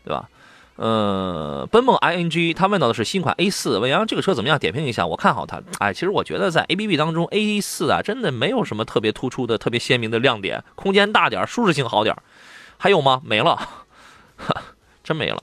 [0.06, 0.30] 对吧？
[0.76, 4.58] 呃，奔梦 ing 他问到的是新款 A 四，问杨这个车怎么样？
[4.58, 5.62] 点评一下，我看好它。
[5.80, 12.22] 哎，其实我觉得在 ABB 当中，A 四啊，真的没有什么特别突出的、特别鲜明的亮点，空间大点儿，舒适性好点儿，
[12.78, 13.22] 还有吗？
[13.24, 13.56] 没了，
[14.36, 14.62] 哈，
[15.04, 15.38] 真没了。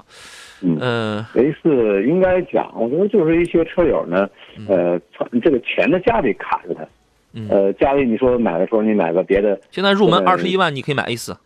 [0.62, 4.28] 嗯嗯 A 四应该讲，我觉得就是一些车友呢，
[4.68, 5.00] 呃，
[5.40, 6.84] 这个钱的价位卡着它。
[7.32, 11.36] 嗯，呃，价位你说买的时候你买个别的，现在入门呃二十一万，你可以买 A 四。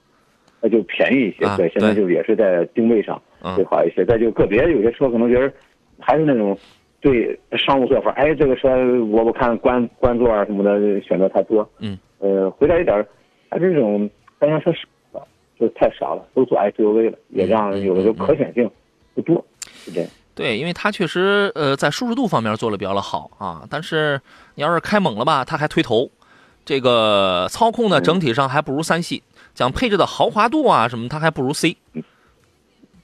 [0.65, 1.45] 那就便宜一些。
[1.45, 4.03] 啊对，现在就也是在定位上嗯会好一些。
[4.07, 5.53] 再就个别有些车可能觉得
[5.99, 6.57] 还是那种
[7.03, 8.71] 对商务做法，哎，这个车
[9.11, 11.69] 我我看官官座啊什么的选择太多。
[11.81, 11.99] 嗯。
[12.21, 13.07] 呃，回来一点儿
[13.51, 14.09] 还是这种
[14.41, 15.27] 三厢车少了，
[15.61, 18.71] 就太少了，都做 SUV 了，也让有的时候可选性
[19.15, 20.09] 不多，是这样。
[20.35, 24.19] 对，因为它确实呃在舒适度方面做的比较的好啊，但是
[24.55, 26.11] 你要是开猛了吧，它还推头。
[26.65, 29.23] 这个操控呢，嗯整体上还不如三系，
[29.55, 31.77] 讲配置的豪华度啊什么，它还不如 C，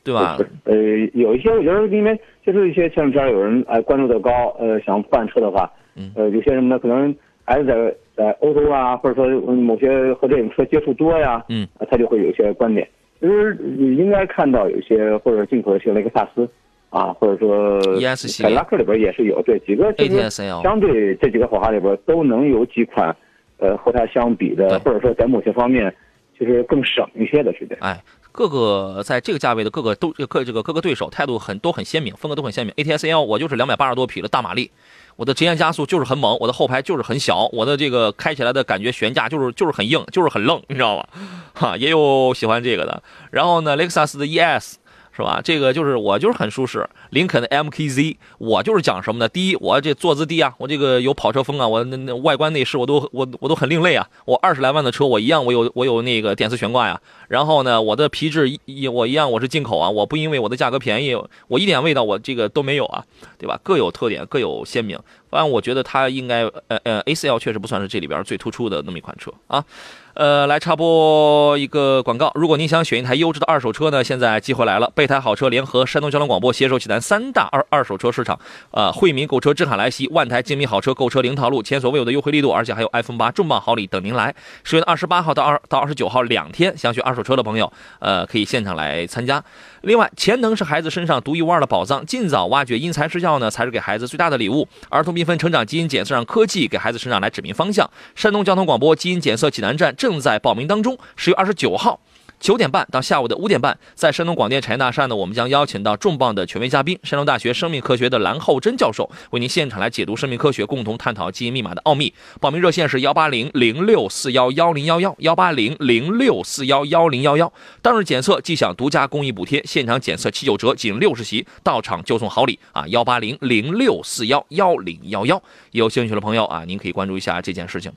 [0.03, 0.37] 对吧？
[0.65, 0.75] 呃，
[1.15, 12.89] 有一些我觉得，因为就是一些像这儿有人哎关注的高，呃，想换车的话，嗯呃，有些什么呢可能还是在在欧洲啊，或者说嗯某些和这种车接触多呀，嗯啊，他就会有一些观点，
[13.21, 16.49] 其实你应该看到有些或者进口的像雷克萨斯
[16.89, 20.29] 啊，或者说 ES 系列凯迪拉克里边也是有，对几个其实
[20.63, 23.15] 相对这几个豪华里边都能有几款，
[23.59, 25.95] 呃，和它相比的，或者说在某些方面
[26.41, 27.77] 就是更省一些的，时间。
[27.83, 32.75] 哎，各个在这个价位的各个都各这个各个对手态度很都很鲜明，风格都很鲜明。
[32.77, 34.71] ATS L 我就是两百八十多匹的大马力，
[35.17, 41.07] 我的直线加速就是很猛，我的后排就是很小，我的这个开起来的感觉悬架就是就是很硬，就是很愣，你知道吗？
[41.53, 43.03] 哈，也有喜欢这个的。
[43.31, 44.80] 然后呢，雷克萨斯的 ES。
[45.13, 45.41] 是吧？
[45.43, 46.89] 这个就是我就是很舒适。
[47.11, 49.29] 林肯的 MKZ，我就是讲什么呢？
[49.29, 54.09] 第一，我这坐姿低啊，我这个有跑车风啊，我那那外观内饰我都我我都很另类啊。
[54.25, 57.01] 我二十来万的车，我一样我有我有那个电磁悬挂呀。
[57.29, 61.17] 然后呢，我的皮质一我一样我是进口啊，我不因为我的价格便宜，
[61.49, 63.05] 我一点味道我这个都没有啊，
[63.39, 63.59] 对吧？
[63.63, 64.99] 各有特点，各有鲜明。
[65.31, 69.65] 反正我觉得它应该呃呃 A4L 确实不算是这里边最突出的那么一款车啊。
[70.13, 72.33] 呃，来插播一个广告。
[72.35, 74.91] 如果您想选一台优质的二手车呢，现在机会来了！
[74.93, 78.39] 备胎好车联合山东交通广播携手济南三大二二手车市场，
[78.73, 84.35] 呃，惠民购车震撼来袭，万台精密好车购车零套路，前所未有的优惠力度，而且还有 iPhone 八重磅好礼等您来。
[84.65, 89.43] 十月二十八号到二到二十九号两天，想选二手车的朋友，呃，可以现场来参加。
[89.83, 94.69] 另外，潜能是孩子身上独一无二的宝藏，尽早挖掘因材施教呢，才是给孩子最大的礼物。
[94.91, 97.89] 儿童缤纷成长基因检测，让科技给孩子成长来指明方向。
[98.15, 101.99] 山东交通广播基因检测济南站正在报名当中，十月二十九号。
[102.41, 112.13] 九点半到下午的五点半，在山东广电产业大厦呢，我们将邀请到重磅的权威嘉宾，山东大学生命科学的蓝厚珍教授，为您现场来解读生命科学，共同探讨基因密码的奥秘。
[112.41, 117.53] 报名热线是幺八零零六四幺幺零幺幺幺八零零六四幺幺零幺幺。
[117.83, 122.87] 当日检测即享独家公益补贴，现场检测七九折，仅六十席，到场就送好礼啊！
[122.89, 125.43] 幺八零零六四幺幺零幺幺。
[125.73, 127.93] 有兴趣的朋友啊，您可以关注一下这件事情。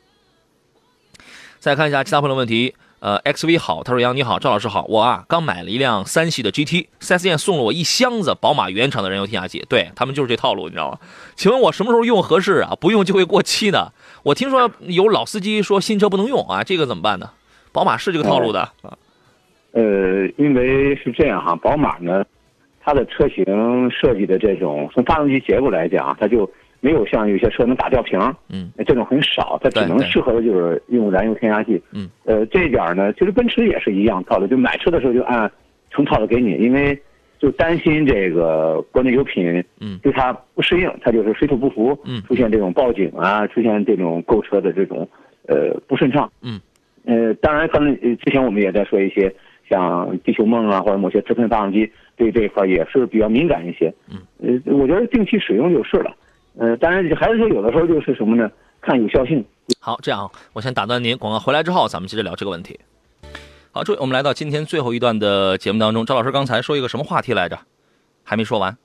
[1.60, 2.76] 再看一下其他朋友问题。
[3.04, 10.98] 呃，XV 好，他说杨你好，赵老师好，我啊刚买了一辆三系的 GT，4S 店送了我一箱子宝马原厂的燃油添加剂，对他们就是这套路，你知道吗？
[11.36, 12.78] 请问我什么时候用合适啊？
[12.80, 13.92] 不用就会过期的。
[14.24, 17.30] 我听说有老司机说新车不能用啊，这个怎么办呢？
[17.74, 18.98] 宝马是这个套路的啊。
[19.74, 19.82] 呃，
[20.38, 22.24] 因为是这样哈，宝马呢，
[22.80, 23.44] 它的车型
[23.92, 26.50] 设计的这种从发动机结构来讲，它就。
[26.84, 28.20] 没有像有些车能打吊瓶，
[28.50, 35.50] 嗯，这种很少，它只能适合的就是用燃油添加剂，嗯，呃，这一点呢，其实奔驰也是一样套路，就买车的时候就按
[35.90, 37.02] 成套的给你，因为
[37.40, 45.08] 就担心这个国内油品，嗯，对它不适应，它就是水土不服，嗯，出现这种报警啊，出现这种购车的这种
[45.48, 46.60] 呃不顺畅，嗯，
[47.06, 49.34] 呃，当然，可能之前我们也在说一些
[49.70, 54.20] 像地球梦啊，或者某些直喷发动机对这一块也是比较敏感一些，嗯，
[54.66, 56.14] 呃，我觉得定期使用就是了。
[56.58, 58.50] 呃，当然还是说有的时候就是什么呢？
[58.82, 59.44] 看有效性。
[59.80, 62.80] 好，这样我先打断您，广告回来之后咱们接着聊这个问题。
[63.72, 67.58] 好，注意，我们来到今天最后一段的节目当中，赵老师刚才说一个什么话题来着？
[68.24, 68.78] 还没说完。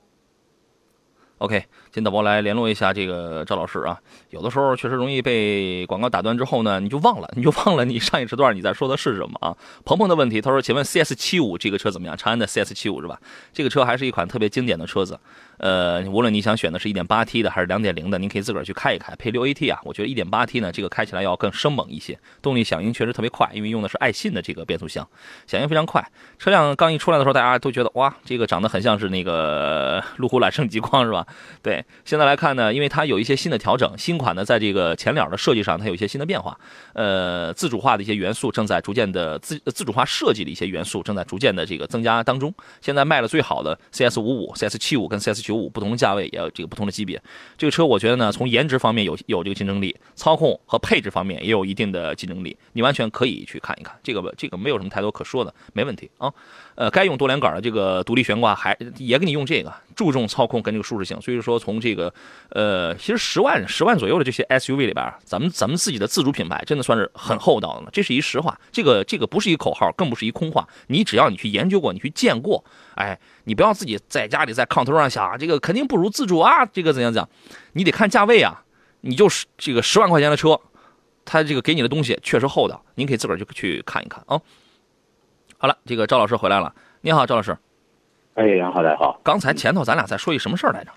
[1.37, 3.97] OK，请导播来联络一下这个赵老师啊。
[4.29, 9.55] 有的时候确实容易被广告打断之后呢，你就忘了，你就忘了你上一时段你在说的是什么啊？
[9.83, 12.15] 鹏鹏的问题，他说：“请问 CS 七五这个车怎么样？
[12.15, 13.19] 长安的 CS 七五是吧？
[13.51, 15.19] 这个车还是一款特别经典的车子。
[15.57, 19.13] 呃，无论你想选的是一点八 T 的还是两点零的，您可以自个儿去开一开。
[19.15, 25.05] 配六 AT 啊，我觉得一点八 T 呢，这个开起来要更生猛一些，动力响应确实特别快，因为用的是爱信的这个变速箱，
[25.47, 26.05] 响应非常快。
[26.37, 31.27] 车辆刚一出来的时候，大家都觉得哇，这个长得很像是那个路虎揽胜极光是吧？
[31.61, 36.57] 对，现在来看呢，因为它有一些新的调整，新款呢，在这个前脸的设计上，它有一些新的变化。
[36.93, 42.53] 呃，自主化的一些元素正在逐渐的自自主化设计的一些元素正在逐渐的这个增加当中。
[42.81, 47.21] 现在卖的最好的 CS 五五、CS 七五跟 CS 九五不同的价位，也有这个不同的级别。
[47.57, 52.57] 这个车我觉得呢，从颜值方面有有这个竞争力，操控和配置方面也有一定的竞争力。
[52.73, 56.31] 你完全可以去看一看，这个这个没有什么太多可说的，没问题啊。
[56.75, 61.19] 呃，该用多连杆的这个独立悬挂还也给你用这个，注重操控跟这个舒适性。
[61.19, 62.13] 所以说，从这个
[62.51, 67.89] 呃，其实十万十万左右的这些 SUV 里边，咱们咱们自己的自主品牌真的算是很厚道的了。
[67.91, 70.65] 这是一实话，这个这个不是一口号，更不是一空话。
[70.87, 72.63] 你只要你去研究过，你去见过，
[72.95, 77.27] 哎，你不要自己在家里在炕头上想这个肯定不如自主啊，这个怎样讲？
[77.73, 78.63] 你得看价位啊，
[79.01, 80.57] 你就是这个十万块钱的车，
[81.25, 84.39] 它这个给你的东西确实厚道，您可以自个儿就去看一看啊。
[85.57, 86.73] 好了，这个赵老师回来了。
[87.01, 87.57] 你好，赵老师。
[88.35, 89.19] 哎，杨好，大家好。
[89.21, 90.91] 刚才前头咱俩在说一什么事儿来着？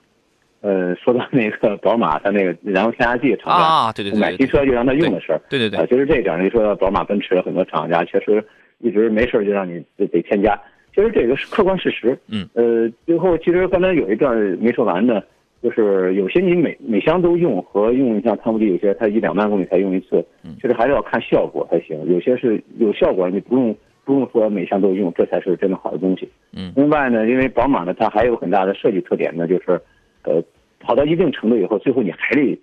[0.62, 5.40] 呃，说到那个宝马它那个燃油添加剂厂家啊，对对对，买新车就让他用的事儿。
[5.50, 5.84] 对对对。
[5.88, 8.42] 其实这一点呢，说到宝马、奔驰很多厂家确实
[8.78, 10.58] 一直没事就让你得添加。
[10.94, 12.16] 其实这个是客观事实。
[12.28, 12.48] 嗯。
[12.54, 15.20] 呃，最后其实刚才有一段没说完呢，
[15.62, 20.24] 就是有些你每每箱都用和用像汤姆迪有些它一两万公里才用一次，
[20.60, 22.02] 其实还是要看效果才行。
[22.06, 23.76] 有些是有效果，你不用。
[24.04, 26.28] 不用说每项都用，这才是真的好的东西。
[26.52, 29.80] 嗯，另外呢，因为宝马呢，它还有很大的设计特点呢，就是，
[30.24, 30.42] 呃，
[30.80, 32.58] 跑到一定程度以后，最后你还得，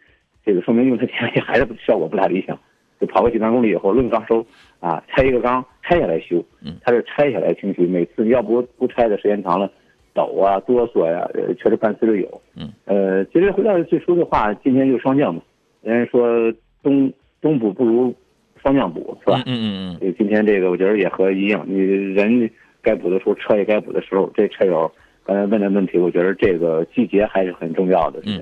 [0.45, 2.57] 这个说明用它天然气还是效果不大理想。
[2.99, 4.45] 就跑个几万公里以后，论缸收，
[4.79, 9.71] 啊，拆一个缸拆下来修，嗯，它是拆下来清洗，每次要不不拆的时间长了，
[10.13, 12.41] 抖啊哆嗦呀，呃，确实伴随着有。
[12.57, 15.41] 嗯，呃，其实回到最初的话，今天就双降嘛，
[15.81, 18.13] 人家说冬冬补不如。
[18.61, 19.41] 双降补是吧？
[19.45, 20.15] 嗯嗯嗯。
[20.17, 24.29] 今天这个我觉得也和一样，你人该补的时候，车也该补的时候。
[24.35, 24.91] 这车友
[25.29, 28.19] 刚才问的问题，我觉得这个季节还是很重要的。
[28.25, 28.41] 嗯。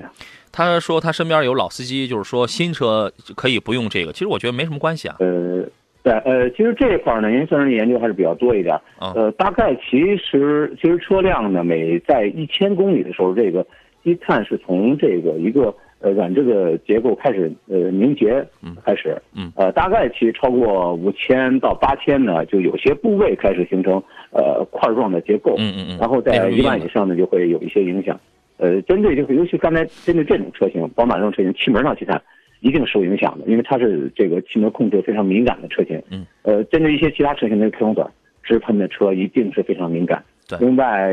[0.50, 4.12] 他说他身边有老司机，就是说新车可以不用这个。
[4.12, 5.16] 其实我觉得没什么关系啊。
[5.18, 5.62] 呃，
[6.02, 8.74] 对，呃，其实这一块呢，您算是研究还是比较多一点。
[8.98, 13.66] 呃，大概其实其实车辆呢，每在一千公里的时候，这个
[14.02, 15.74] 积碳是从这个一个。
[16.00, 18.44] 呃，软这个结构开始呃凝结，
[18.84, 28.18] 开始，嗯，呃，大概其实超过五千到八千呢，就有些部位开始形成呃块状的结构，嗯嗯嗯，然后在一万以上呢，就会有一些影响。
[28.58, 32.20] 呃，针对这个，尤其刚才针对这种车型，宝马这种车型，气门上积碳
[32.60, 36.00] 一定受影响的，因为它是这个气门控制非常敏感的车型。
[36.10, 38.08] 嗯，呃，针对一些其他车型的开孔短
[38.42, 40.22] 直喷的车，一定是非常敏感。
[40.48, 41.10] 对，另外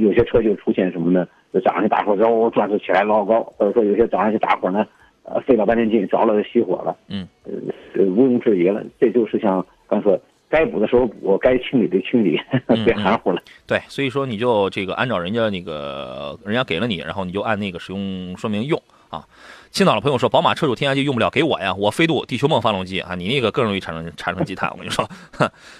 [0.00, 1.26] 有些车就出现什么呢？
[1.52, 4.86] 就早上去打火，嗖转速起来老高，或者说有些早上去打火呢，
[5.24, 6.96] 呃，费了半天劲，着了就熄火了。
[7.08, 12.40] 嗯，呃，毋庸置疑了，这就是像刚说，该补的时候补，该清理的清理，
[12.84, 13.42] 别含糊了。
[13.66, 18.80] 对，所以说你就这个按照人家那个人家给了你，然后你就按那个使用说明用
[19.12, 19.24] 啊。
[19.70, 25.08] 青岛的朋友说，宝马车主添加剂用不了，给我呀，我飞度地球梦发动机啊，你那个更容易产生产生积碳，我跟你说。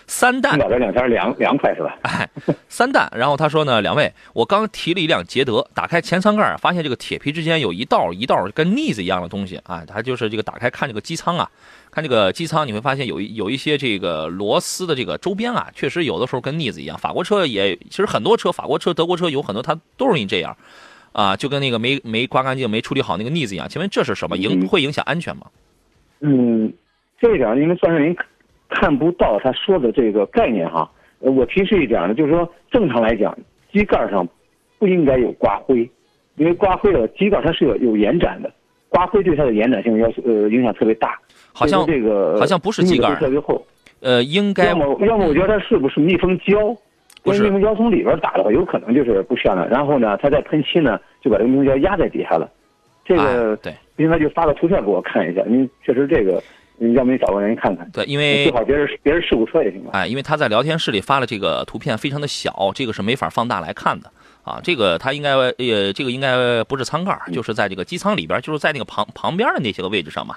[0.06, 1.98] 三蛋，这两天凉凉快是吧？
[2.04, 2.26] 哎，
[2.70, 11.50] 三蛋，然后他说呢，两位，我刚提了一辆捷德，打开前舱盖，发现这个铁皮之间有一道一道跟腻子一样的东西啊，它就是这个打开看这个机舱啊，
[11.90, 16.96] 看这个机舱，你会发现有一有一些这个螺丝的这个周边啊，确实有的时候跟腻子一样。
[16.96, 20.56] 法国车也其实很多车，法国车、德国车有很多它都容易这样，
[21.13, 23.69] 啊，就跟那个没没刮干净、没处理好那个腻子一样。
[23.69, 25.46] 请问这是什么影会影响安全吗？
[26.21, 26.73] 嗯，
[27.21, 28.17] 这一点因为算是您
[28.69, 30.90] 看不到他说的这个概念哈。
[31.19, 33.37] 我提示一点呢，就是说正常来讲，
[33.73, 34.27] 机盖上
[34.79, 35.88] 不应该有刮灰，
[36.37, 38.52] 因为刮灰了机盖它是有有延展的。
[38.88, 41.19] 刮灰对它的延展性要呃影响特别大，
[41.52, 43.65] 好像这个好像不是机盖特别厚，
[44.00, 46.77] 呃，应该要么要么我觉得它是不是密封胶？
[47.23, 49.68] 不是密封胶从里边打的话，有可能就是不漂亮。
[49.68, 52.50] 然后呢，他再喷漆呢，就把这个密封胶压在底下了。
[53.04, 56.42] 这个对，应该就发个图片给我看一下，因为确实这个，
[56.94, 57.88] 要不你找个人看看。
[57.90, 59.90] 对，因为最好别人别人事故车也行吧。
[59.92, 64.10] 哎，因为他在聊天室里发了这个图片，非常的小，这个是没法放大来看的。
[64.44, 70.35] 啊，这个他应该呃，这个应该不是舱盖，就是在这个机舱里边，就是在那个旁旁边的那些个位置上嘛。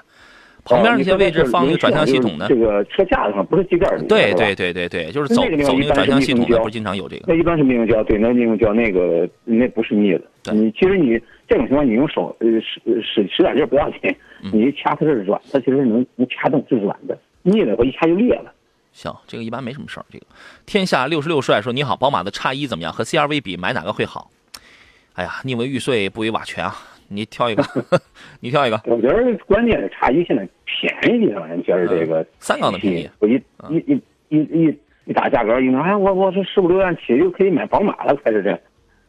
[0.66, 2.48] 旁边那些位置放那个转向系统的。
[2.48, 7.24] 这个车架上不是机盖对对对对对，就是走走那个转向系统的，不是经常有这个。
[7.28, 10.52] 那一般是密封胶，对，那密封胶那个那不是腻的。
[10.52, 14.14] 你其实你这种情况，你用手呃使使使点劲不要紧，
[14.52, 17.18] 你一掐它是软，它其实能能掐动，是软的。
[17.42, 18.52] 腻了，我一掐就裂了。
[18.92, 20.06] 行，这个一般没什么事儿。
[20.10, 20.26] 这个
[20.64, 22.92] 天下六十六帅说：“你好，宝马的叉一怎么样？
[22.92, 24.30] 和 CRV 比，买哪个会好？”
[25.14, 26.74] 哎呀，宁为玉碎不为瓦全啊！
[27.08, 27.62] 你挑一个，
[28.40, 28.80] 你挑一个。
[28.86, 33.08] 我觉得关键是叉一现在便宜，人觉得这个三缸的便宜。
[33.18, 33.34] 我一
[33.70, 38.50] 一一一一一打价格，一弄，哎，我我这十五六万起就可以买宝马了，开始这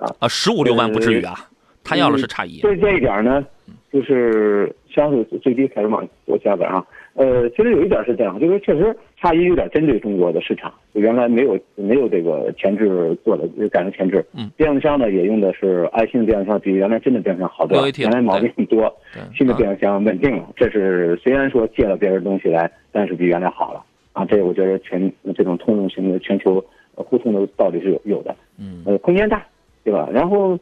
[0.03, 1.35] 啊啊，十五六万不至于啊。
[1.83, 2.59] 他要的是差异。
[2.59, 3.45] 对这一点呢，
[3.93, 6.85] 就是销售最低开始往我价格啊。
[7.17, 18.95] 呃，其实有一点是这样，就是确实差异有点针对中国的市场，原来没有没有这个前置做的改成前置，嗯，变速箱呢也用的是爱信的变速箱，比原来真的变速箱好多了，原来毛病很多，
[19.35, 26.63] 新的变速箱稳定了，这是虽然说借了别人东西来，但是比原来好了啊，这我觉得全这种通用型的全球
[26.93, 29.43] 互通的道理是有有的，嗯，呃，空间大，
[29.83, 30.07] 对吧？
[30.13, 30.55] 然后，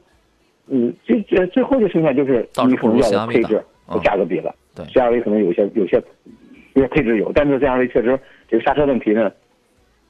[0.69, 6.01] 嗯，最最最后就剩下就是你可能要的配置和价格比了，对，CRV 可能有些有些。
[6.75, 8.19] 这些配置有，但是这样的确实
[8.49, 9.31] 这个刹车问题呢，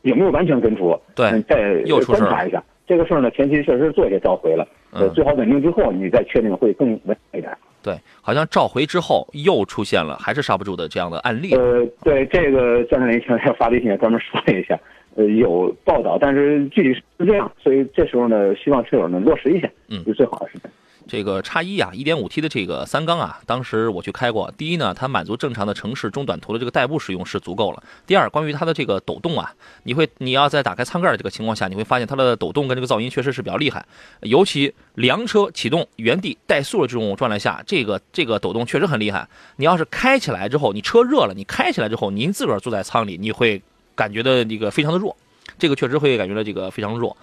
[0.01, 0.99] 有没有完全根除？
[1.13, 7.55] 对，再观察一下这个事儿呢，前期确实做一些召回了，呃，最好稳定之后你再确定会更稳一点。
[7.84, 11.53] 对，好像召回之后又出现了还是刹不住的这样的案例。
[11.53, 14.76] 呃，对，这个张振林前天发微信也专门说了一下，
[15.13, 20.72] 呃，有报道，但是具体是这样，所以这时候呢，希望车友能落实一下，嗯，是最好的事情。
[21.08, 24.51] 这个叉一啊，一点五 T 的这个三缸啊，当时我去开过。
[24.58, 27.84] 第一呢，它满足正常的城市中短途的这个代步使用是足够了。
[28.08, 29.53] 第二，关于它的这个抖动啊，
[29.84, 33.86] 你会你要在打开舱盖的这个情况下，你会发现它的抖动跟这个噪音确实是比较厉害。
[34.22, 39.28] 尤其凉车启动、原地怠速的这种状态下，这个这个抖动确实很厉害。
[39.58, 43.62] 你要是开起来之后，你车热了，你开起来之后，您自个儿坐在舱里，你会
[43.93, 45.16] 感觉的这个非常的弱，
[45.60, 47.16] 这个确实会感觉到这个非常弱。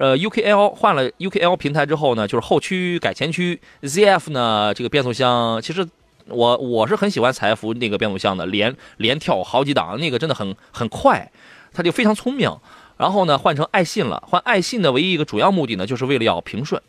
[0.00, 5.86] 呃，UKL 换了 UKL 平台之后呢，就是后驱改前驱，ZF 呢这个变速箱，其实
[6.26, 11.30] 我我是很喜欢采埃孚那个变速箱的，连连跳好几档，那个真的很很快，
[11.74, 12.50] 它就非常聪明。
[12.96, 16.80] 然后呢，换成爱信了，换爱信的唯一一个主要目的呢，就是为了要平顺。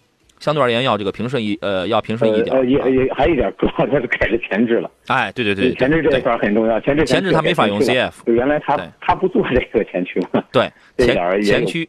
[0.41, 2.55] 相对而言，要这个平顺一呃，要平顺一点。
[2.55, 4.89] 呃，也也还有一点，主要它是改了前置了。
[5.05, 6.79] 哎，对对对，前置这一块很重要。
[6.79, 10.43] 前置前置它没法用 CF，原来它它不做这个前驱嘛。
[10.51, 10.67] 对，
[10.97, 11.87] 前前驱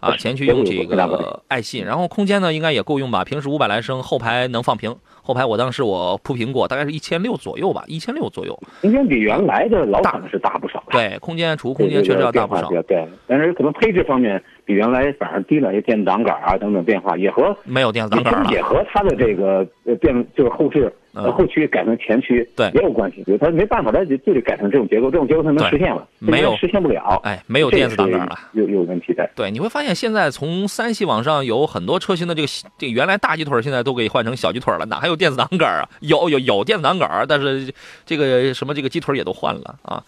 [0.00, 3.24] 啊，前驱用这个爱信，然后空间呢应该也够用吧？
[3.24, 4.94] 平时五百来升，后排能放平。
[5.24, 8.58] 后排我当时我铺平过，大概是一千六左右吧，一千六左右。
[8.80, 10.82] 空间比原来的老款是大不少。
[10.90, 12.68] 对，空间储物空间确实要大不少。
[12.88, 14.42] 对，但是可能配置方面。
[14.64, 22.70] 比原来反而低了，一些电子档杆啊等等变化，也和没有电子档杆也和它的这个呃变就是后置后驱改成前驱对。
[22.74, 26.56] 也有关系，就是它没办法，它就就得改成这种结构，这种结构它能实现了，没有。
[26.56, 29.28] 实现不了，哎，没有电子档杆了，有有问题的。
[29.34, 32.48] 对，你会发现现在从三系往上有很多车型的这个
[32.78, 35.88] 这原来大鸡腿现在都给换成小鸡腿了，哪还有电子档杆啊？
[36.00, 37.72] 有有有电子档杆，但是
[38.06, 40.02] 这个什么这个鸡腿也都换了啊。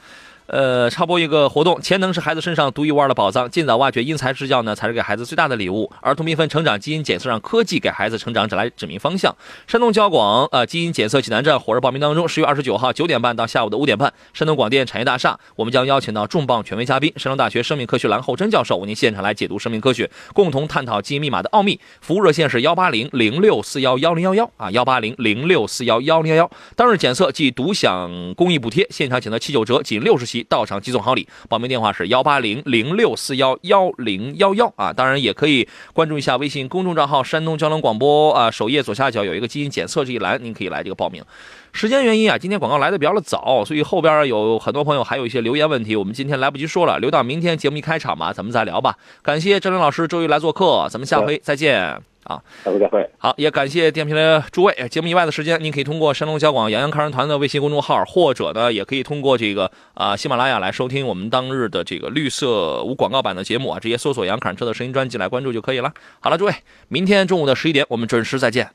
[0.47, 5.91] 呃，插播一个活动，潜能是孩子身上独一无二的宝藏，尽早挖掘因材施教呢，才是给孩子最大的礼物。
[6.03, 9.35] 儿童缤纷成长基因检测，让科技给孩子成长指来指明方向。
[9.67, 21.81] 山东交广呃基因检测济南站火热报名当中，十月二十九号九点半到下午的五点半，山东广电产业大厦，我们将邀请到重磅权威嘉宾，山东大学生命科学蓝厚珍教授为您现场来解读生命科学，共同探讨基因密码的奥秘。
[22.03, 26.51] 服务热线是幺八零零六四幺幺零幺幺啊，幺八零零六四幺幺零幺幺。
[26.77, 30.35] 当日检测即独享公益补贴，现场检测七九折，仅六十起。
[30.35, 31.29] 席到场即送好礼。
[31.49, 41.23] 报名电话是幺八零零六四幺幺零幺幺啊，当然也可以关注一下微信公众账号山东交通广播啊，首页左下角有一个基因检测这一栏，您可以来这个报名。
[41.73, 48.97] 时间原因啊，今天广告来的比较的早，所以后边有很多朋友还有一些留言问题，我们今天来不及说了，留到明天节目一开场吧，咱们再聊吧。
[49.23, 52.43] 感谢郑林老师周一来做客，咱们下回再见啊！
[52.65, 53.09] 下回再会。
[53.19, 54.75] 好，也感谢电瓶的诸位。
[54.91, 65.93] 节目以外的时间，您可以通过山东交广杨洋看人团的微信公众号，或者呢，也可以通过这个啊喜马拉雅来收听我们当日的这个绿色无广告版的节目啊，直接搜索杨侃车的声音专辑来关注就可以了。
[66.21, 66.55] 好了，诸位，
[66.89, 68.71] 明天中午的十一点，我们准时再见。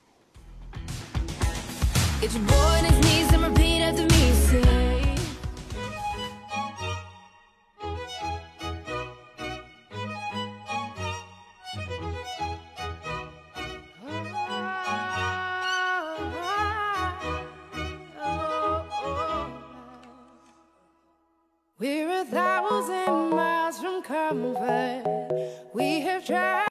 [22.26, 25.04] Thousand miles from comfort.
[25.74, 26.60] We have tried.